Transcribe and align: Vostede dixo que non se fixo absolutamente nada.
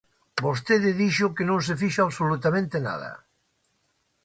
Vostede 0.45 0.91
dixo 1.01 1.33
que 1.35 1.47
non 1.49 1.59
se 1.67 1.73
fixo 1.81 2.01
absolutamente 2.03 2.77
nada. 2.87 3.11